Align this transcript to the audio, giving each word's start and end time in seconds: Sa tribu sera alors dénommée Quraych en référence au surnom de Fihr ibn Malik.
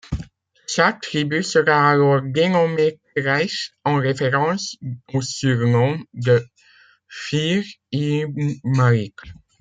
Sa 0.65 0.93
tribu 0.93 1.43
sera 1.43 1.91
alors 1.91 2.23
dénommée 2.23 2.99
Quraych 3.15 3.73
en 3.85 3.97
référence 3.99 4.75
au 5.13 5.21
surnom 5.21 5.99
de 6.15 6.43
Fihr 7.07 7.63
ibn 7.91 8.53
Malik. 8.63 9.19